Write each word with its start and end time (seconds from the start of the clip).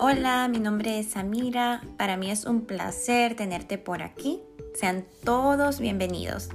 Hola, 0.00 0.46
mi 0.46 0.60
nombre 0.60 1.00
es 1.00 1.10
Samira. 1.10 1.82
Para 1.96 2.16
mí 2.16 2.30
es 2.30 2.44
un 2.44 2.66
placer 2.66 3.34
tenerte 3.34 3.78
por 3.78 4.00
aquí. 4.00 4.40
Sean 4.72 5.04
todos 5.24 5.80
bienvenidos. 5.80 6.50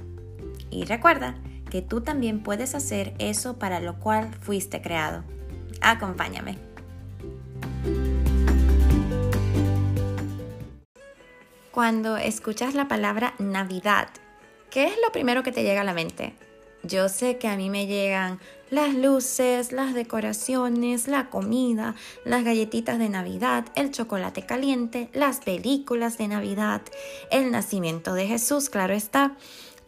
Y 0.70 0.86
recuerda 0.86 1.34
que 1.70 1.82
tú 1.82 2.00
también 2.00 2.42
puedes 2.42 2.74
hacer 2.74 3.12
eso 3.18 3.58
para 3.58 3.80
lo 3.80 4.00
cual 4.00 4.32
fuiste 4.40 4.80
creado. 4.80 5.24
Acompáñame. 5.82 6.56
Cuando 11.70 12.16
escuchas 12.16 12.72
la 12.72 12.88
palabra 12.88 13.34
Navidad, 13.38 14.08
¿qué 14.70 14.86
es 14.86 14.94
lo 15.04 15.12
primero 15.12 15.42
que 15.42 15.52
te 15.52 15.64
llega 15.64 15.82
a 15.82 15.84
la 15.84 15.92
mente? 15.92 16.34
Yo 16.84 17.08
sé 17.08 17.38
que 17.38 17.48
a 17.48 17.56
mí 17.56 17.70
me 17.70 17.86
llegan 17.86 18.40
las 18.68 18.94
luces, 18.94 19.72
las 19.72 19.94
decoraciones, 19.94 21.08
la 21.08 21.30
comida, 21.30 21.94
las 22.24 22.44
galletitas 22.44 22.98
de 22.98 23.08
Navidad, 23.08 23.64
el 23.74 23.90
chocolate 23.90 24.44
caliente, 24.44 25.08
las 25.14 25.40
películas 25.40 26.18
de 26.18 26.28
Navidad, 26.28 26.82
el 27.30 27.50
nacimiento 27.50 28.12
de 28.12 28.26
Jesús, 28.26 28.68
claro 28.68 28.92
está. 28.92 29.36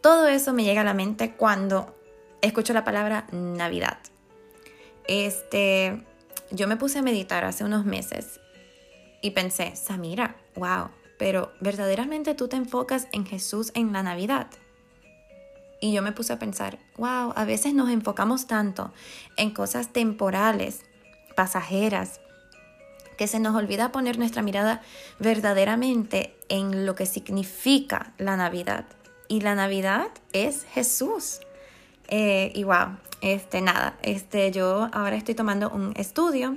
Todo 0.01 0.27
eso 0.27 0.53
me 0.53 0.63
llega 0.63 0.81
a 0.81 0.85
la 0.85 0.95
mente 0.95 1.33
cuando 1.33 1.95
escucho 2.41 2.73
la 2.73 2.83
palabra 2.83 3.27
Navidad. 3.31 3.99
Este, 5.07 6.03
yo 6.49 6.67
me 6.67 6.77
puse 6.77 6.99
a 6.99 7.03
meditar 7.03 7.45
hace 7.45 7.63
unos 7.63 7.85
meses 7.85 8.39
y 9.21 9.31
pensé, 9.31 9.75
Samira, 9.75 10.35
wow, 10.55 10.89
pero 11.19 11.51
verdaderamente 11.59 12.33
tú 12.33 12.47
te 12.47 12.55
enfocas 12.55 13.07
en 13.11 13.25
Jesús 13.25 13.71
en 13.75 13.93
la 13.93 14.01
Navidad. 14.01 14.47
Y 15.79 15.93
yo 15.93 16.01
me 16.01 16.11
puse 16.11 16.33
a 16.33 16.39
pensar, 16.39 16.79
wow, 16.97 17.33
a 17.35 17.45
veces 17.45 17.73
nos 17.73 17.89
enfocamos 17.89 18.47
tanto 18.47 18.91
en 19.35 19.51
cosas 19.51 19.93
temporales, 19.93 20.81
pasajeras, 21.35 22.19
que 23.17 23.27
se 23.27 23.39
nos 23.39 23.55
olvida 23.55 23.91
poner 23.91 24.17
nuestra 24.17 24.41
mirada 24.41 24.81
verdaderamente 25.19 26.35
en 26.49 26.85
lo 26.85 26.95
que 26.95 27.05
significa 27.05 28.13
la 28.17 28.37
Navidad. 28.37 28.85
Y 29.27 29.41
la 29.41 29.55
Navidad 29.55 30.07
es 30.33 30.65
Jesús. 30.71 31.41
Eh, 32.07 32.51
y 32.55 32.63
wow, 32.63 32.97
este, 33.21 33.61
nada, 33.61 33.97
este, 34.03 34.51
yo 34.51 34.89
ahora 34.93 35.15
estoy 35.15 35.35
tomando 35.35 35.69
un 35.69 35.93
estudio, 35.97 36.55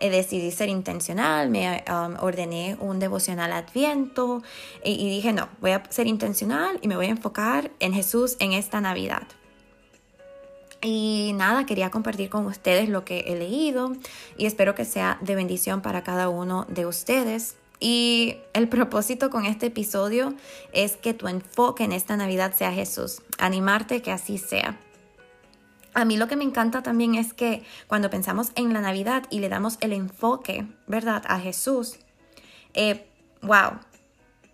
eh, 0.00 0.10
decidí 0.10 0.50
ser 0.50 0.68
intencional, 0.68 1.50
me 1.50 1.84
um, 1.88 2.16
ordené 2.20 2.76
un 2.80 2.98
devocional 2.98 3.52
adviento 3.52 4.42
y, 4.84 4.92
y 4.92 5.08
dije, 5.08 5.32
no, 5.32 5.48
voy 5.60 5.72
a 5.72 5.82
ser 5.90 6.06
intencional 6.06 6.78
y 6.82 6.88
me 6.88 6.96
voy 6.96 7.06
a 7.06 7.10
enfocar 7.10 7.70
en 7.80 7.92
Jesús 7.92 8.36
en 8.40 8.52
esta 8.52 8.80
Navidad. 8.80 9.26
Y 10.82 11.32
nada, 11.34 11.66
quería 11.66 11.90
compartir 11.90 12.28
con 12.28 12.46
ustedes 12.46 12.88
lo 12.88 13.04
que 13.04 13.24
he 13.26 13.36
leído 13.36 13.92
y 14.36 14.46
espero 14.46 14.74
que 14.74 14.84
sea 14.84 15.18
de 15.20 15.34
bendición 15.34 15.80
para 15.80 16.04
cada 16.04 16.28
uno 16.28 16.66
de 16.68 16.86
ustedes. 16.86 17.56
Y 17.80 18.36
el 18.52 18.68
propósito 18.70 19.30
con 19.30 19.46
este 19.46 19.66
episodio 19.66 20.34
es 20.72 20.96
que 20.96 21.14
tu 21.14 21.28
enfoque 21.28 21.84
en 21.84 21.92
esta 21.92 22.16
Navidad 22.16 22.54
sea 22.54 22.72
Jesús, 22.72 23.22
animarte 23.38 24.02
que 24.02 24.12
así 24.12 24.38
sea. 24.38 24.78
A 25.96 26.04
mí 26.04 26.18
lo 26.18 26.28
que 26.28 26.36
me 26.36 26.44
encanta 26.44 26.82
también 26.82 27.14
es 27.14 27.32
que 27.32 27.64
cuando 27.86 28.10
pensamos 28.10 28.52
en 28.54 28.74
la 28.74 28.82
Navidad 28.82 29.22
y 29.30 29.38
le 29.38 29.48
damos 29.48 29.78
el 29.80 29.94
enfoque, 29.94 30.66
¿verdad?, 30.86 31.22
a 31.26 31.40
Jesús, 31.40 31.96
eh, 32.74 33.06
wow, 33.40 33.78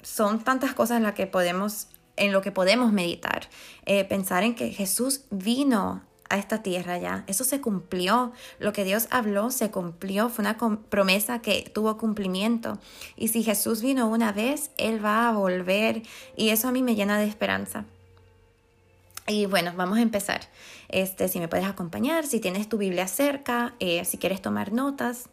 son 0.03 0.45
tantas 0.45 0.73
cosas 0.73 1.03
en, 1.03 1.13
que 1.15 1.27
podemos, 1.27 1.89
en 2.15 2.31
lo 2.31 2.43
que 2.43 2.53
podemos 2.53 2.93
meditar. 2.93 3.48
Eh, 3.87 4.05
pensar 4.05 4.45
en 4.45 4.55
que 4.55 4.70
Jesús 4.70 5.25
vino 5.33 6.05
a 6.29 6.39
esta 6.39 6.63
tierra 6.63 6.98
ya. 6.98 7.25
Eso 7.27 7.43
se 7.43 7.61
cumplió. 7.61 8.31
Lo 8.61 8.73
que 8.73 8.85
Dios 8.85 9.09
habló 9.11 9.51
se 9.51 9.73
cumplió. 9.73 10.29
Fue 10.29 10.45
una 10.45 10.57
promesa 10.91 11.41
que 11.41 11.69
tuvo 11.75 11.98
cumplimiento. 11.98 12.79
Y 13.17 13.29
si 13.29 13.43
Jesús 13.43 13.83
vino 13.83 14.07
una 14.07 14.31
vez, 14.31 14.70
Él 14.77 15.05
va 15.05 15.29
a 15.29 15.33
volver. 15.33 16.03
Y 16.36 16.51
eso 16.51 16.69
a 16.69 16.73
mí 16.73 16.83
me 16.83 16.95
llena 16.95 17.19
de 17.19 17.27
esperanza. 17.27 17.85
Y 19.27 19.47
bueno, 19.47 19.73
vamos 19.77 19.99
a 19.99 20.03
empezar. 20.03 20.41
Este, 20.89 21.29
si 21.29 21.39
me 21.39 21.49
puedes 21.49 21.67
acompañar, 21.67 22.27
si 22.27 22.41
tienes 22.41 22.69
tu 22.69 22.79
Biblia 22.79 23.07
cerca, 23.07 23.75
eh, 23.79 24.05
si 24.05 24.19
quieres 24.19 24.43
tomar 24.43 24.73
notas, 24.73 25.29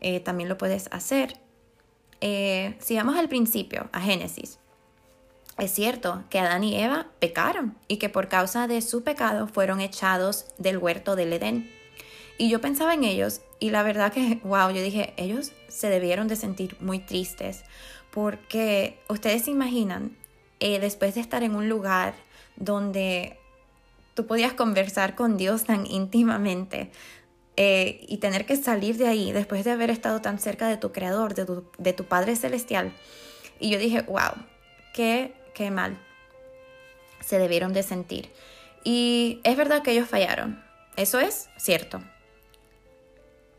eh, 0.00 0.20
también 0.20 0.48
lo 0.48 0.56
puedes 0.56 0.88
hacer. 0.90 1.38
Eh, 2.20 2.76
si 2.80 2.96
vamos 2.96 3.16
al 3.16 3.28
principio, 3.28 3.90
a 3.92 4.00
Génesis, 4.00 4.58
es 5.58 5.70
cierto 5.70 6.24
que 6.30 6.38
Adán 6.38 6.64
y 6.64 6.76
Eva 6.80 7.08
pecaron 7.18 7.76
y 7.88 7.98
que 7.98 8.08
por 8.08 8.28
causa 8.28 8.66
de 8.66 8.80
su 8.80 9.04
pecado 9.04 9.48
fueron 9.48 9.80
echados 9.80 10.46
del 10.56 10.78
huerto 10.78 11.14
del 11.14 11.32
Edén. 11.32 11.70
Y 12.38 12.48
yo 12.48 12.60
pensaba 12.60 12.94
en 12.94 13.04
ellos 13.04 13.42
y 13.60 13.70
la 13.70 13.82
verdad 13.82 14.12
que, 14.12 14.40
wow, 14.44 14.70
yo 14.70 14.82
dije, 14.82 15.12
ellos 15.18 15.52
se 15.68 15.90
debieron 15.90 16.26
de 16.26 16.36
sentir 16.36 16.76
muy 16.80 17.00
tristes 17.00 17.64
porque 18.10 18.98
ustedes 19.10 19.44
se 19.44 19.50
imaginan, 19.50 20.16
después 20.58 21.14
de 21.14 21.20
estar 21.20 21.42
en 21.42 21.54
un 21.54 21.68
lugar 21.68 22.14
donde 22.56 23.38
tú 24.14 24.26
podías 24.26 24.52
conversar 24.54 25.14
con 25.14 25.36
Dios 25.36 25.64
tan 25.64 25.86
íntimamente 25.86 26.90
eh, 27.56 28.04
y 28.08 28.18
tener 28.18 28.46
que 28.46 28.56
salir 28.56 28.96
de 28.96 29.08
ahí 29.08 29.32
después 29.32 29.64
de 29.64 29.72
haber 29.72 29.90
estado 29.90 30.20
tan 30.20 30.38
cerca 30.38 30.68
de 30.68 30.76
tu 30.76 30.92
Creador, 30.92 31.34
de 31.34 31.44
tu, 31.44 31.64
de 31.78 31.92
tu 31.92 32.04
Padre 32.04 32.36
Celestial. 32.36 32.92
Y 33.60 33.70
yo 33.70 33.78
dije, 33.78 34.02
wow, 34.02 34.32
qué, 34.94 35.34
qué 35.54 35.70
mal 35.70 35.98
se 37.20 37.38
debieron 37.38 37.72
de 37.72 37.82
sentir. 37.82 38.30
Y 38.84 39.40
es 39.42 39.56
verdad 39.56 39.82
que 39.82 39.92
ellos 39.92 40.08
fallaron, 40.08 40.62
eso 40.96 41.18
es 41.18 41.48
cierto. 41.56 42.00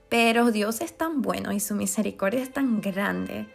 Pero 0.10 0.52
Dios 0.52 0.82
es 0.82 0.98
tan 0.98 1.22
bueno 1.22 1.52
y 1.52 1.60
su 1.60 1.76
misericordia 1.76 2.42
es 2.42 2.54
tan 2.54 2.80
grande 2.80 3.46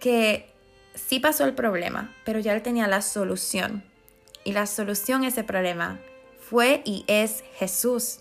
que 0.00 0.50
sí 0.94 1.20
pasó 1.20 1.44
el 1.44 1.54
problema, 1.54 2.12
pero 2.24 2.40
ya 2.40 2.52
Él 2.52 2.62
tenía 2.62 2.88
la 2.88 3.00
solución. 3.00 3.84
Y 4.44 4.52
la 4.52 4.66
solución 4.66 5.24
a 5.24 5.28
ese 5.28 5.42
problema 5.44 5.98
fue 6.38 6.82
y 6.84 7.04
es 7.08 7.42
Jesús. 7.56 8.20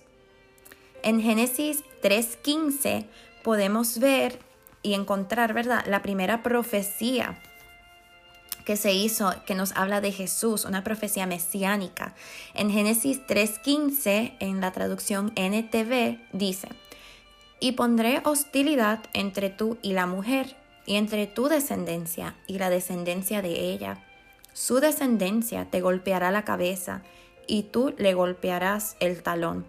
En 1.03 1.21
Génesis 1.21 1.83
3.15 2.01 3.05
podemos 3.43 3.99
ver 3.99 4.39
y 4.81 4.93
encontrar, 4.93 5.53
¿verdad? 5.53 5.85
La 5.85 6.01
primera 6.01 6.43
profecía 6.43 7.41
que 8.65 8.77
se 8.77 8.93
hizo, 8.93 9.33
que 9.45 9.55
nos 9.55 9.73
habla 9.73 9.99
de 9.99 10.13
Jesús, 10.13 10.63
una 10.63 10.83
profecía 10.85 11.25
mesiánica. 11.25 12.15
En 12.53 12.71
Génesis 12.71 13.19
3.15, 13.27 14.37
en 14.39 14.61
la 14.61 14.71
traducción 14.71 15.33
NTV, 15.35 16.19
dice, 16.31 16.69
y 17.59 17.73
pondré 17.73 18.21
hostilidad 18.23 18.99
entre 19.13 19.49
tú 19.49 19.77
y 19.81 19.91
la 19.91 20.05
mujer, 20.05 20.55
y 20.85 20.95
entre 20.95 21.27
tu 21.27 21.47
descendencia 21.47 22.35
y 22.47 22.57
la 22.57 22.69
descendencia 22.69 23.41
de 23.41 23.71
ella 23.71 24.03
su 24.53 24.79
descendencia 24.79 25.65
te 25.69 25.81
golpeará 25.81 26.31
la 26.31 26.45
cabeza 26.45 27.01
y 27.47 27.63
tú 27.63 27.93
le 27.97 28.13
golpearás 28.13 28.95
el 28.99 29.21
talón. 29.23 29.65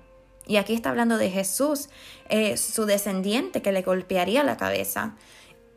Y 0.47 0.57
aquí 0.57 0.75
está 0.75 0.91
hablando 0.91 1.17
de 1.17 1.31
Jesús, 1.31 1.89
eh, 2.29 2.57
su 2.59 2.85
descendiente 2.85 3.63
que 3.63 3.73
le 3.73 3.83
golpearía 3.83 4.45
la 4.45 4.57
cabeza. 4.57 5.17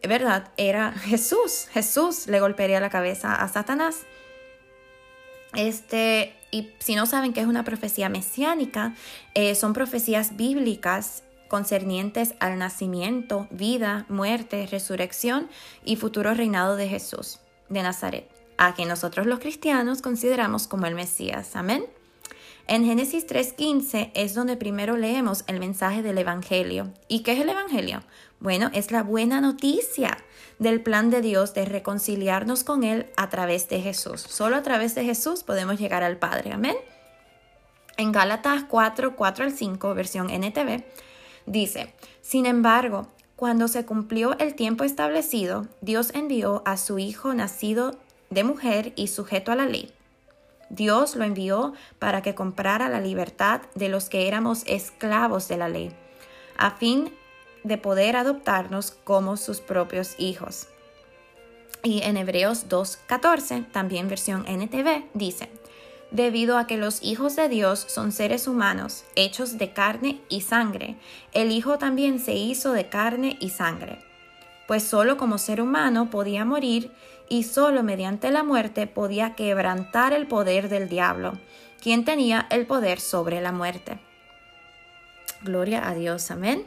¿Verdad? 0.03 0.51
Era 0.57 0.91
Jesús. 0.91 1.67
Jesús 1.71 2.27
le 2.27 2.39
golpearía 2.39 2.79
la 2.79 2.89
cabeza 2.89 3.33
a 3.33 3.47
Satanás. 3.47 4.01
Este, 5.55 6.35
y 6.51 6.71
si 6.79 6.95
no 6.95 7.05
saben 7.05 7.33
qué 7.33 7.39
es 7.39 7.47
una 7.47 7.63
profecía 7.63 8.09
mesiánica, 8.09 8.93
eh, 9.33 9.55
son 9.55 9.73
profecías 9.73 10.35
bíblicas 10.35 11.23
concernientes 11.47 12.35
al 12.39 12.59
nacimiento, 12.59 13.47
vida, 13.51 14.05
muerte, 14.09 14.67
resurrección 14.69 15.49
y 15.85 15.95
futuro 15.95 16.33
reinado 16.33 16.75
de 16.75 16.89
Jesús 16.89 17.39
de 17.69 17.83
Nazaret 17.83 18.36
a 18.57 18.73
quien 18.73 18.89
nosotros 18.89 19.25
los 19.25 19.39
cristianos 19.39 20.01
consideramos 20.01 20.67
como 20.67 20.85
el 20.85 20.95
Mesías. 20.95 21.55
Amén. 21.55 21.85
En 22.67 22.83
Génesis 22.83 23.25
3.15 23.25 24.11
es 24.13 24.33
donde 24.33 24.57
primero 24.57 24.97
leemos 24.97 25.45
el 25.47 25.59
mensaje 25.59 26.01
del 26.01 26.17
Evangelio. 26.17 26.91
¿Y 27.07 27.21
qué 27.21 27.31
es 27.31 27.39
el 27.39 27.49
Evangelio? 27.49 28.03
Bueno, 28.41 28.69
es 28.73 28.91
la 28.91 29.03
buena 29.03 29.39
noticia 29.39 30.17
del 30.59 30.81
plan 30.81 31.09
de 31.09 31.21
Dios 31.21 31.53
de 31.53 31.63
reconciliarnos 31.63 32.65
con 32.65 32.83
Él 32.83 33.07
a 33.15 33.29
través 33.29 33.69
de 33.69 33.79
Jesús. 33.81 34.21
Solo 34.21 34.57
a 34.57 34.63
través 34.63 34.95
de 34.95 35.05
Jesús 35.05 35.43
podemos 35.43 35.79
llegar 35.79 36.03
al 36.03 36.17
Padre. 36.17 36.51
Amén. 36.51 36.75
En 37.95 38.11
Gálatas 38.11 38.65
4, 38.67 39.15
4 39.15 39.45
al 39.45 39.53
5, 39.53 39.93
versión 39.95 40.29
NTV, 40.29 40.83
dice, 41.45 41.93
sin 42.21 42.45
embargo, 42.45 43.07
cuando 43.35 43.67
se 43.67 43.85
cumplió 43.85 44.37
el 44.39 44.55
tiempo 44.55 44.83
establecido, 44.83 45.67
Dios 45.81 46.11
envió 46.13 46.63
a 46.65 46.77
su 46.77 46.99
Hijo 46.99 47.33
nacido 47.33 47.97
de 48.29 48.43
mujer 48.43 48.93
y 48.95 49.07
sujeto 49.07 49.51
a 49.51 49.55
la 49.55 49.65
ley. 49.65 49.91
Dios 50.69 51.15
lo 51.15 51.23
envió 51.23 51.73
para 51.99 52.21
que 52.21 52.35
comprara 52.35 52.89
la 52.89 52.99
libertad 52.99 53.61
de 53.75 53.89
los 53.89 54.09
que 54.09 54.27
éramos 54.27 54.63
esclavos 54.65 55.47
de 55.47 55.57
la 55.57 55.69
ley, 55.69 55.91
a 56.57 56.71
fin 56.71 57.13
de 57.63 57.77
poder 57.77 58.15
adoptarnos 58.15 58.91
como 58.91 59.37
sus 59.37 59.61
propios 59.61 60.15
hijos. 60.17 60.67
Y 61.83 62.01
en 62.03 62.17
Hebreos 62.17 62.67
2.14, 62.67 63.71
también 63.71 64.09
versión 64.09 64.45
NTV, 64.47 65.05
dice, 65.13 65.49
debido 66.11 66.57
a 66.57 66.67
que 66.67 66.77
los 66.77 67.01
hijos 67.01 67.35
de 67.35 67.47
Dios 67.47 67.85
son 67.87 68.11
seres 68.11 68.47
humanos, 68.47 69.05
hechos 69.15 69.57
de 69.57 69.71
carne 69.71 70.21
y 70.27 70.41
sangre, 70.41 70.95
el 71.33 71.51
Hijo 71.51 71.77
también 71.77 72.19
se 72.19 72.33
hizo 72.33 72.73
de 72.73 72.89
carne 72.89 73.37
y 73.39 73.49
sangre 73.49 73.99
pues 74.67 74.83
solo 74.83 75.17
como 75.17 75.37
ser 75.37 75.61
humano 75.61 76.09
podía 76.09 76.45
morir 76.45 76.91
y 77.29 77.43
solo 77.43 77.83
mediante 77.83 78.31
la 78.31 78.43
muerte 78.43 78.87
podía 78.87 79.35
quebrantar 79.35 80.13
el 80.13 80.27
poder 80.27 80.69
del 80.69 80.89
diablo, 80.89 81.39
quien 81.81 82.05
tenía 82.05 82.47
el 82.49 82.65
poder 82.65 82.99
sobre 82.99 83.41
la 83.41 83.51
muerte. 83.51 83.99
Gloria 85.41 85.87
a 85.87 85.93
Dios, 85.93 86.31
amén. 86.31 86.65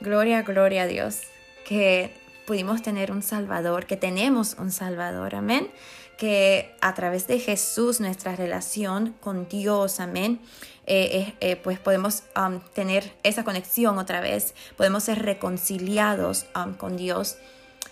Gloria, 0.00 0.42
gloria 0.42 0.82
a 0.82 0.86
Dios, 0.86 1.22
que 1.66 2.14
pudimos 2.46 2.82
tener 2.82 3.12
un 3.12 3.22
Salvador, 3.22 3.86
que 3.86 3.96
tenemos 3.96 4.56
un 4.58 4.70
Salvador, 4.70 5.34
amén. 5.34 5.70
Que 6.16 6.74
a 6.80 6.94
través 6.94 7.26
de 7.28 7.38
Jesús 7.38 8.00
nuestra 8.00 8.34
relación 8.34 9.14
con 9.20 9.48
Dios, 9.48 10.00
amén, 10.00 10.40
eh, 10.86 11.34
eh, 11.40 11.56
pues 11.56 11.78
podemos 11.78 12.24
um, 12.34 12.60
tener 12.72 13.12
esa 13.22 13.44
conexión 13.44 13.98
otra 13.98 14.20
vez, 14.20 14.54
podemos 14.76 15.04
ser 15.04 15.22
reconciliados 15.22 16.46
um, 16.56 16.74
con 16.74 16.96
Dios. 16.96 17.36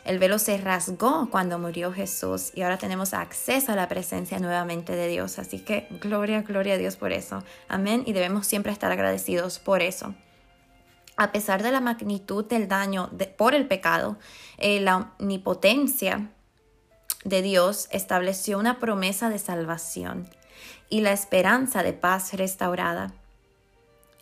El 0.07 0.19
velo 0.19 0.39
se 0.39 0.57
rasgó 0.59 1.29
cuando 1.31 1.59
murió 1.59 1.93
Jesús 1.93 2.53
y 2.55 2.63
ahora 2.63 2.79
tenemos 2.79 3.13
acceso 3.13 3.73
a 3.73 3.77
la 3.77 3.89
presencia 3.89 4.39
nuevamente 4.39 4.95
de 4.95 5.09
Dios. 5.09 5.39
Así 5.39 5.59
que 5.59 5.89
gloria, 6.01 6.43
gloria 6.43 6.75
a 6.75 6.79
Dios 6.79 6.97
por 6.97 7.13
eso. 7.13 7.43
Amén. 7.69 8.05
Y 8.07 8.13
debemos 8.13 8.47
siempre 8.47 8.73
estar 8.73 8.93
agradecidos 8.93 9.59
por 9.59 9.83
eso 9.83 10.15
a 11.17 11.33
pesar 11.33 11.63
de 11.63 11.73
la 11.73 11.81
magnitud 11.81 12.45
del 12.45 12.69
daño 12.69 13.11
por 13.37 13.55
el 13.55 13.67
pecado, 13.67 14.19
eh, 14.59 14.81
la 14.81 15.13
omnipotencia 15.19 16.31
de 17.25 17.43
Dios 17.43 17.89
estableció 17.91 18.59
una 18.59 18.79
promesa 18.79 19.31
de 19.31 19.39
salvación 19.39 20.29
y 20.89 21.01
la 21.01 21.13
esperanza 21.13 21.83
de 21.83 21.93
paz 21.93 22.35
restaurada. 22.35 23.13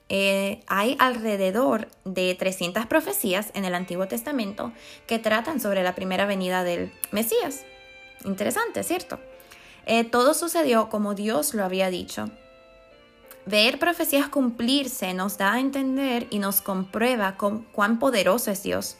Eh, 0.09 0.63
hay 0.67 0.97
alrededor 0.99 1.89
de 2.05 2.35
300 2.35 2.87
profecías 2.87 3.51
en 3.55 3.65
el 3.65 3.75
Antiguo 3.75 4.07
Testamento 4.07 4.73
que 5.07 5.19
tratan 5.19 5.61
sobre 5.61 5.83
la 5.83 5.95
primera 5.95 6.27
venida 6.27 6.63
del 6.63 6.93
Mesías. 7.11 7.65
Interesante, 8.25 8.83
¿cierto? 8.83 9.19
Eh, 9.87 10.05
todo 10.05 10.35
sucedió 10.35 10.89
como 10.89 11.15
Dios 11.15 11.55
lo 11.55 11.65
había 11.65 11.91
dicho 11.91 12.31
Ver 13.47 13.79
profecías 13.79 14.29
cumplirse 14.29 15.13
nos 15.13 15.37
da 15.37 15.55
a 15.55 15.61
entender 15.61 16.27
y 16.31 16.39
nos 16.39 16.63
comprueba 16.63 17.37
cuán 17.37 17.99
poderoso 17.99 18.51
es 18.51 18.63
Dios, 18.63 18.97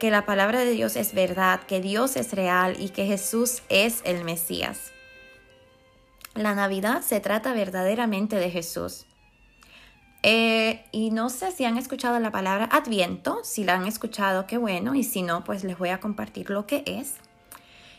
que 0.00 0.10
la 0.10 0.26
palabra 0.26 0.60
de 0.60 0.72
Dios 0.72 0.96
es 0.96 1.14
verdad, 1.14 1.60
que 1.60 1.80
Dios 1.80 2.16
es 2.16 2.32
real 2.32 2.74
y 2.80 2.88
que 2.88 3.06
Jesús 3.06 3.62
es 3.68 4.00
el 4.04 4.24
Mesías. 4.24 4.90
La 6.34 6.56
Navidad 6.56 7.02
se 7.02 7.20
trata 7.20 7.52
verdaderamente 7.52 8.34
de 8.34 8.50
Jesús. 8.50 9.06
Eh, 10.26 10.82
y 10.90 11.10
no 11.10 11.28
sé 11.28 11.52
si 11.52 11.66
han 11.66 11.76
escuchado 11.76 12.18
la 12.18 12.30
palabra 12.30 12.66
adviento, 12.72 13.40
si 13.44 13.62
la 13.62 13.74
han 13.74 13.86
escuchado, 13.86 14.46
qué 14.46 14.56
bueno, 14.56 14.94
y 14.94 15.04
si 15.04 15.20
no, 15.20 15.44
pues 15.44 15.64
les 15.64 15.76
voy 15.76 15.90
a 15.90 16.00
compartir 16.00 16.48
lo 16.48 16.66
que 16.66 16.82
es. 16.86 17.16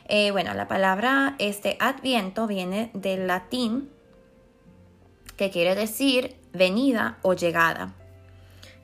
Eh, 0.08 0.32
bueno, 0.32 0.56
la 0.56 0.68
palabra 0.68 1.36
este 1.38 1.78
adviento 1.80 2.48
viene 2.48 2.90
del 2.96 3.28
latín 3.28 3.92
que 5.38 5.52
quiere 5.52 5.76
decir 5.76 6.36
venida 6.52 7.20
o 7.22 7.34
llegada. 7.34 7.94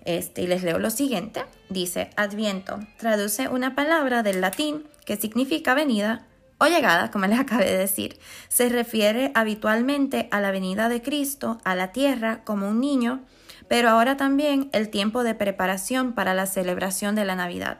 Este, 0.05 0.43
y 0.43 0.47
les 0.47 0.61
leo 0.61 0.77
lo 0.77 0.91
siguiente. 0.91 1.43
Dice, 1.67 2.11
adviento, 2.17 2.79
traduce 2.97 3.47
una 3.47 3.73
palabra 3.73 4.21
del 4.21 4.41
latín 4.41 4.85
que 5.03 5.17
significa 5.17 5.73
venida 5.73 6.27
o 6.61 6.67
llegada, 6.67 7.11
como 7.11 7.25
les 7.25 7.39
acabé 7.41 7.65
de 7.65 7.77
decir. 7.77 8.19
Se 8.47 8.69
refiere 8.69 9.31
habitualmente 9.35 10.29
a 10.31 10.39
la 10.39 10.51
venida 10.51 10.87
de 10.87 11.01
Cristo 11.01 11.57
a 11.63 11.75
la 11.75 11.91
tierra 11.91 12.43
como 12.45 12.69
un 12.69 12.79
niño, 12.79 13.21
pero 13.67 13.89
ahora 13.89 14.15
también 14.15 14.69
el 14.71 14.89
tiempo 14.89 15.23
de 15.23 15.35
preparación 15.35 16.13
para 16.13 16.33
la 16.33 16.45
celebración 16.45 17.15
de 17.15 17.25
la 17.25 17.35
Navidad. 17.35 17.79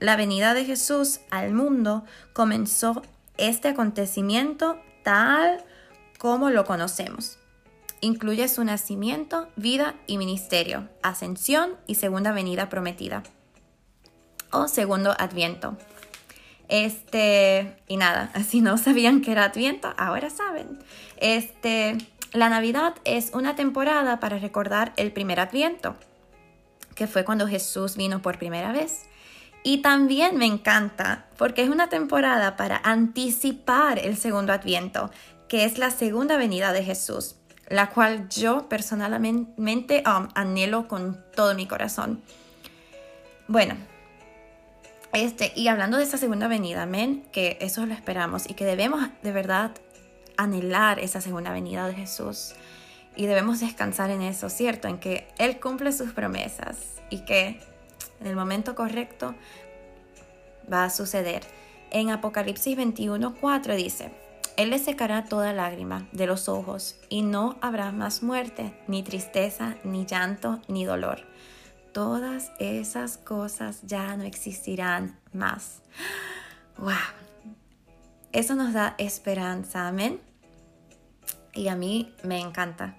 La 0.00 0.16
venida 0.16 0.52
de 0.52 0.64
Jesús 0.64 1.20
al 1.30 1.54
mundo 1.54 2.04
comenzó 2.32 3.02
este 3.38 3.68
acontecimiento 3.68 4.78
tal 5.04 5.64
como 6.18 6.50
lo 6.50 6.64
conocemos 6.64 7.38
incluye 8.02 8.48
su 8.48 8.64
nacimiento, 8.64 9.48
vida 9.56 9.94
y 10.06 10.18
ministerio, 10.18 10.88
ascensión 11.02 11.76
y 11.86 11.94
segunda 11.94 12.32
venida 12.32 12.68
prometida 12.68 13.22
o 14.50 14.68
segundo 14.68 15.14
adviento. 15.18 15.78
Este, 16.68 17.76
y 17.88 17.96
nada, 17.96 18.30
si 18.48 18.60
no 18.60 18.78
sabían 18.78 19.20
que 19.20 19.32
era 19.32 19.44
adviento, 19.44 19.92
ahora 19.96 20.30
saben. 20.30 20.78
Este, 21.18 21.98
la 22.32 22.48
Navidad 22.48 22.94
es 23.04 23.30
una 23.34 23.56
temporada 23.56 24.20
para 24.20 24.38
recordar 24.38 24.92
el 24.96 25.12
primer 25.12 25.40
adviento, 25.40 25.96
que 26.94 27.06
fue 27.06 27.24
cuando 27.24 27.46
Jesús 27.46 27.96
vino 27.96 28.22
por 28.22 28.38
primera 28.38 28.72
vez. 28.72 29.04
Y 29.64 29.78
también 29.78 30.38
me 30.38 30.46
encanta 30.46 31.26
porque 31.36 31.62
es 31.62 31.70
una 31.70 31.88
temporada 31.88 32.56
para 32.56 32.80
anticipar 32.82 33.98
el 33.98 34.16
segundo 34.16 34.52
adviento, 34.52 35.10
que 35.48 35.64
es 35.64 35.78
la 35.78 35.90
segunda 35.90 36.36
venida 36.36 36.72
de 36.72 36.82
Jesús 36.82 37.36
la 37.72 37.88
cual 37.88 38.28
yo 38.28 38.68
personalmente 38.68 40.02
um, 40.06 40.28
anhelo 40.34 40.88
con 40.88 41.24
todo 41.34 41.54
mi 41.54 41.66
corazón. 41.66 42.20
Bueno, 43.48 43.76
este, 45.12 45.52
y 45.54 45.68
hablando 45.68 45.98
de 45.98 46.04
esa 46.04 46.18
segunda 46.18 46.48
venida, 46.48 46.82
amén, 46.82 47.24
que 47.32 47.58
eso 47.60 47.84
lo 47.86 47.94
esperamos 47.94 48.48
y 48.48 48.54
que 48.54 48.64
debemos 48.64 49.08
de 49.22 49.32
verdad 49.32 49.72
anhelar 50.36 50.98
esa 50.98 51.20
segunda 51.20 51.52
venida 51.52 51.86
de 51.86 51.94
Jesús 51.94 52.54
y 53.14 53.26
debemos 53.26 53.60
descansar 53.60 54.10
en 54.10 54.22
eso, 54.22 54.48
¿cierto? 54.48 54.88
En 54.88 54.98
que 54.98 55.28
Él 55.38 55.60
cumple 55.60 55.92
sus 55.92 56.12
promesas 56.12 56.78
y 57.10 57.20
que 57.20 57.60
en 58.20 58.26
el 58.26 58.36
momento 58.36 58.74
correcto 58.74 59.34
va 60.72 60.84
a 60.84 60.90
suceder. 60.90 61.42
En 61.90 62.10
Apocalipsis 62.10 62.76
21:4 62.76 63.76
dice, 63.76 64.12
él 64.56 64.70
le 64.70 64.78
secará 64.78 65.24
toda 65.24 65.52
lágrima 65.52 66.08
de 66.12 66.26
los 66.26 66.48
ojos 66.48 66.96
y 67.08 67.22
no 67.22 67.56
habrá 67.62 67.90
más 67.90 68.22
muerte, 68.22 68.74
ni 68.86 69.02
tristeza, 69.02 69.76
ni 69.82 70.04
llanto, 70.04 70.60
ni 70.68 70.84
dolor. 70.84 71.24
Todas 71.92 72.52
esas 72.58 73.18
cosas 73.18 73.80
ya 73.82 74.16
no 74.16 74.24
existirán 74.24 75.18
más. 75.32 75.82
¡Wow! 76.78 76.96
Eso 78.32 78.54
nos 78.54 78.72
da 78.72 78.94
esperanza, 78.96 79.88
amén. 79.88 80.20
Y 81.54 81.68
a 81.68 81.76
mí 81.76 82.14
me 82.24 82.40
encanta. 82.40 82.96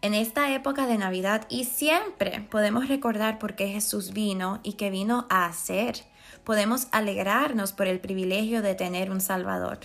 En 0.00 0.14
esta 0.14 0.54
época 0.54 0.86
de 0.86 0.96
Navidad 0.96 1.46
y 1.50 1.64
siempre 1.64 2.46
podemos 2.50 2.88
recordar 2.88 3.38
por 3.38 3.54
qué 3.54 3.68
Jesús 3.68 4.14
vino 4.14 4.60
y 4.62 4.72
qué 4.74 4.88
vino 4.88 5.26
a 5.28 5.44
hacer. 5.44 5.96
Podemos 6.42 6.88
alegrarnos 6.92 7.74
por 7.74 7.86
el 7.86 8.00
privilegio 8.00 8.62
de 8.62 8.74
tener 8.74 9.10
un 9.10 9.20
Salvador 9.20 9.80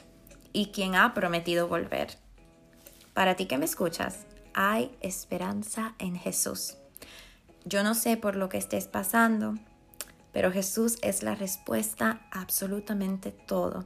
y 0.53 0.67
quien 0.67 0.95
ha 0.95 1.13
prometido 1.13 1.67
volver. 1.67 2.17
Para 3.13 3.35
ti 3.35 3.47
que 3.47 3.57
me 3.57 3.65
escuchas, 3.65 4.25
hay 4.53 4.95
esperanza 5.01 5.95
en 6.00 6.15
Jesús. 6.15 6.77
Yo 7.67 7.84
no 7.84 7.95
sé 7.95 8.15
por 8.15 8.36
lo 8.36 8.48
que 8.48 8.60
estés 8.60 8.88
pasando, 8.88 9.55
pero 10.31 10.51
Jesús 10.51 11.00
es 11.01 11.24
la 11.24 11.34
respuesta 11.34 12.22
a 12.31 12.41
absolutamente 12.41 13.31
todo. 13.31 13.86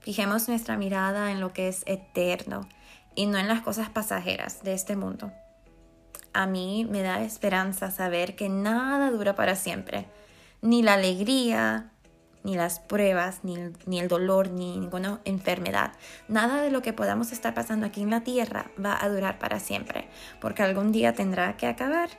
Fijemos 0.00 0.48
nuestra 0.48 0.76
mirada 0.76 1.30
en 1.30 1.40
lo 1.40 1.52
que 1.52 1.68
es 1.68 1.84
eterno 1.86 2.68
y 3.14 3.26
no 3.26 3.38
en 3.38 3.46
las 3.46 3.60
cosas 3.60 3.90
pasajeras 3.90 4.64
de 4.64 4.72
este 4.72 4.96
mundo. 4.96 5.32
A 6.32 6.46
mí 6.46 6.84
me 6.90 7.02
da 7.02 7.22
esperanza 7.22 7.92
saber 7.92 8.34
que 8.34 8.48
nada 8.48 9.12
dura 9.12 9.36
para 9.36 9.54
siempre, 9.54 10.06
ni 10.60 10.82
la 10.82 10.94
alegría, 10.94 11.92
ni 12.42 12.56
las 12.56 12.80
pruebas, 12.80 13.40
ni, 13.44 13.56
ni, 13.86 14.00
el 14.00 14.08
dolor, 14.08 14.50
ni 14.50 14.78
ninguna 14.78 15.20
enfermedad. 15.24 15.92
Nada 16.26 16.60
de 16.60 16.72
lo 16.72 16.82
que 16.82 16.92
podamos 16.92 17.30
estar 17.30 17.54
pasando 17.54 17.86
aquí 17.86 18.02
en 18.02 18.10
la 18.10 18.22
tierra 18.22 18.66
va 18.84 18.96
a 19.00 19.08
durar 19.08 19.38
para 19.38 19.60
siempre, 19.60 20.08
porque 20.40 20.62
algún 20.62 20.90
día 20.90 21.14
tendrá 21.14 21.56
que 21.56 21.66
acabar 21.66 22.10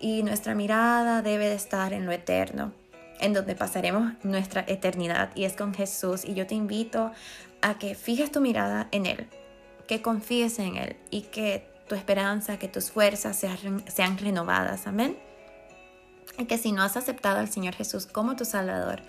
y 0.00 0.22
nuestra 0.22 0.54
mirada 0.54 1.22
debe 1.22 1.48
de 1.48 1.54
estar 1.54 1.92
en 1.92 2.06
lo 2.06 2.12
eterno, 2.12 2.72
en 3.20 3.32
donde 3.32 3.54
pasaremos 3.54 4.12
nuestra 4.22 4.64
eternidad 4.66 5.30
y 5.34 5.44
es 5.44 5.54
con 5.54 5.74
Jesús. 5.74 6.24
Y 6.24 6.34
yo 6.34 6.46
te 6.46 6.54
invito 6.54 7.10
a 7.62 7.78
que 7.78 7.94
fijes 7.94 8.30
tu 8.30 8.40
mirada 8.40 8.88
en 8.92 9.06
Él, 9.06 9.28
que 9.86 10.02
confíes 10.02 10.58
en 10.58 10.76
Él 10.76 10.96
y 11.10 11.22
que 11.22 11.68
tu 11.88 11.94
esperanza, 11.94 12.58
que 12.58 12.68
tus 12.68 12.90
fuerzas 12.90 13.36
sean, 13.36 13.84
sean 13.88 14.18
renovadas. 14.18 14.86
Amén. 14.86 15.18
Y 16.38 16.44
que 16.44 16.58
si 16.58 16.70
no 16.70 16.82
has 16.82 16.96
aceptado 16.96 17.40
al 17.40 17.50
Señor 17.50 17.74
Jesús 17.74 18.06
como 18.06 18.36
tu 18.36 18.44
Salvador, 18.44 19.02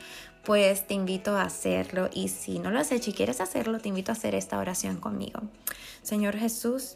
pues 0.43 0.87
te 0.87 0.95
invito 0.95 1.37
a 1.37 1.43
hacerlo 1.43 2.09
y 2.11 2.29
si 2.29 2.57
no 2.57 2.71
lo 2.71 2.79
has 2.79 2.91
hecho 2.91 3.11
y 3.11 3.13
quieres 3.13 3.41
hacerlo, 3.41 3.79
te 3.79 3.89
invito 3.89 4.11
a 4.11 4.13
hacer 4.13 4.33
esta 4.33 4.57
oración 4.57 4.97
conmigo. 4.97 5.41
Señor 6.01 6.37
Jesús, 6.37 6.95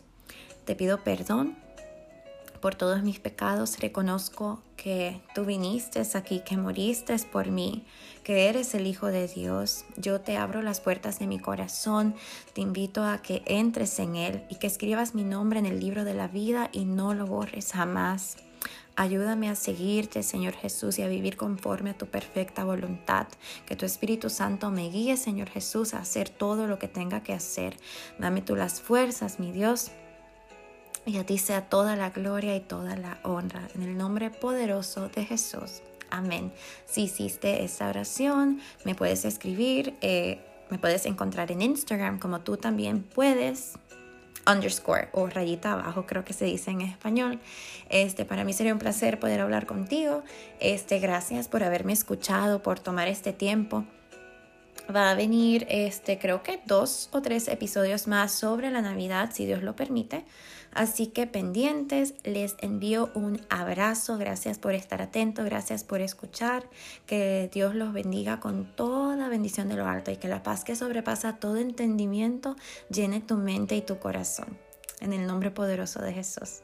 te 0.65 0.75
pido 0.75 1.03
perdón 1.03 1.62
por 2.63 2.75
todos 2.75 3.03
mis 3.03 3.19
pecados, 3.19 3.77
reconozco 3.81 4.61
que 4.77 5.19
tú 5.35 5.43
viniste 5.43 6.01
aquí, 6.13 6.39
que 6.45 6.55
moriste 6.55 7.13
por 7.29 7.51
mí, 7.51 7.85
que 8.23 8.47
eres 8.47 8.73
el 8.73 8.87
Hijo 8.87 9.07
de 9.07 9.27
Dios. 9.27 9.83
Yo 9.97 10.21
te 10.21 10.37
abro 10.37 10.61
las 10.61 10.79
puertas 10.79 11.19
de 11.19 11.27
mi 11.27 11.39
corazón, 11.39 12.15
te 12.53 12.61
invito 12.61 13.03
a 13.03 13.21
que 13.21 13.43
entres 13.47 13.99
en 13.99 14.15
él 14.15 14.45
y 14.49 14.55
que 14.59 14.67
escribas 14.67 15.13
mi 15.13 15.25
nombre 15.25 15.59
en 15.59 15.65
el 15.65 15.81
libro 15.81 16.05
de 16.05 16.13
la 16.13 16.29
vida 16.29 16.69
y 16.71 16.85
no 16.85 17.13
lo 17.13 17.25
borres 17.27 17.73
jamás. 17.73 18.37
Ayúdame 18.95 19.49
a 19.49 19.55
seguirte, 19.55 20.23
Señor 20.23 20.53
Jesús, 20.53 20.99
y 20.99 21.01
a 21.01 21.09
vivir 21.09 21.35
conforme 21.35 21.89
a 21.89 21.97
tu 21.97 22.05
perfecta 22.05 22.63
voluntad. 22.63 23.27
Que 23.65 23.75
tu 23.75 23.85
Espíritu 23.85 24.29
Santo 24.29 24.71
me 24.71 24.87
guíe, 24.87 25.17
Señor 25.17 25.49
Jesús, 25.49 25.93
a 25.93 25.99
hacer 25.99 26.29
todo 26.29 26.65
lo 26.65 26.79
que 26.79 26.87
tenga 26.87 27.23
que 27.23 27.33
hacer. 27.33 27.75
Dame 28.19 28.41
tú 28.41 28.55
las 28.55 28.79
fuerzas, 28.79 29.37
mi 29.37 29.51
Dios. 29.51 29.91
Y 31.05 31.17
a 31.17 31.25
ti 31.25 31.37
sea 31.37 31.69
toda 31.69 31.95
la 31.95 32.11
gloria 32.11 32.55
y 32.55 32.61
toda 32.61 32.95
la 32.95 33.19
honra. 33.23 33.67
En 33.75 33.83
el 33.83 33.97
nombre 33.97 34.29
poderoso 34.29 35.09
de 35.09 35.25
Jesús. 35.25 35.81
Amén. 36.09 36.53
Si 36.85 37.03
hiciste 37.03 37.63
esta 37.63 37.89
oración, 37.89 38.61
me 38.85 38.95
puedes 38.95 39.25
escribir. 39.25 39.95
Eh, 40.01 40.39
me 40.69 40.77
puedes 40.79 41.05
encontrar 41.05 41.51
en 41.51 41.61
Instagram 41.61 42.19
como 42.19 42.41
tú 42.41 42.57
también 42.57 43.03
puedes 43.03 43.73
underscore 44.45 45.09
o 45.11 45.27
rayita 45.27 45.73
abajo, 45.73 46.05
creo 46.05 46.25
que 46.25 46.33
se 46.33 46.45
dice 46.45 46.71
en 46.71 46.81
español. 46.81 47.39
Este, 47.89 48.25
para 48.25 48.43
mí 48.43 48.53
sería 48.53 48.73
un 48.73 48.79
placer 48.79 49.19
poder 49.19 49.41
hablar 49.41 49.65
contigo. 49.65 50.23
Este, 50.59 50.99
gracias 50.99 51.47
por 51.47 51.63
haberme 51.63 51.93
escuchado, 51.93 52.61
por 52.61 52.79
tomar 52.79 53.07
este 53.07 53.33
tiempo. 53.33 53.85
Va 54.93 55.11
a 55.11 55.15
venir, 55.15 55.65
este, 55.69 56.19
creo 56.19 56.43
que 56.43 56.61
dos 56.65 57.09
o 57.13 57.21
tres 57.21 57.47
episodios 57.47 58.07
más 58.07 58.31
sobre 58.31 58.69
la 58.69 58.81
Navidad, 58.81 59.29
si 59.33 59.45
Dios 59.45 59.63
lo 59.63 59.75
permite. 59.75 60.25
Así 60.73 61.07
que 61.07 61.27
pendientes, 61.27 62.15
les 62.23 62.55
envío 62.59 63.11
un 63.13 63.39
abrazo. 63.49 64.17
Gracias 64.17 64.57
por 64.57 64.73
estar 64.73 65.01
atento, 65.01 65.43
gracias 65.43 65.83
por 65.83 66.01
escuchar. 66.01 66.67
Que 67.05 67.49
Dios 67.53 67.75
los 67.75 67.93
bendiga 67.93 68.39
con 68.39 68.65
toda 68.75 69.29
bendición 69.29 69.69
de 69.69 69.75
lo 69.75 69.87
alto 69.87 70.11
y 70.11 70.17
que 70.17 70.27
la 70.27 70.43
paz 70.43 70.63
que 70.63 70.75
sobrepasa 70.75 71.37
todo 71.37 71.57
entendimiento 71.57 72.55
llene 72.89 73.21
tu 73.21 73.37
mente 73.37 73.75
y 73.75 73.81
tu 73.81 73.99
corazón. 73.99 74.57
En 74.99 75.13
el 75.13 75.27
nombre 75.27 75.51
poderoso 75.51 76.01
de 76.01 76.13
Jesús. 76.13 76.63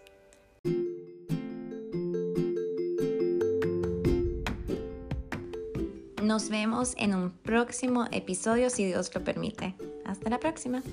Nos 6.30 6.50
vemos 6.50 6.94
en 6.98 7.16
un 7.16 7.32
próximo 7.32 8.06
episodio 8.12 8.70
si 8.70 8.86
Dios 8.86 9.10
lo 9.16 9.24
permite. 9.24 9.74
Hasta 10.06 10.30
la 10.30 10.40
próxima. 10.40 10.84